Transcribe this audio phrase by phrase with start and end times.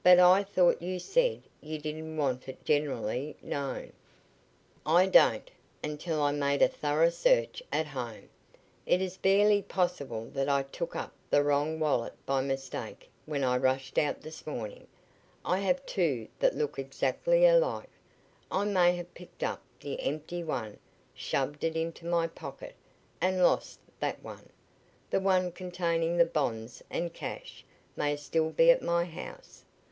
[0.00, 3.92] "But I thought you said you didn't want it generally known."
[4.86, 5.50] "I don't,
[5.82, 8.28] until I have made a thorough search at home.
[8.86, 13.56] It is barely possible that I took up the wrong wallet by mistake when I
[13.56, 14.86] rushed out this morning.
[15.44, 17.90] I have two that look exactly alike.
[18.52, 20.78] I may have picked up the empty one,
[21.12, 22.76] shoved it into my pocket,
[23.20, 24.48] and lost that one.
[25.10, 27.64] The one containing the bonds and cash
[27.96, 29.64] may still be at my house.